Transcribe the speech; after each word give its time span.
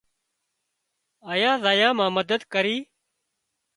آيا 1.33 1.51
زايا 1.63 1.89
مان 1.97 2.09
مدد 2.17 2.41
ڪري۔ 2.53 2.77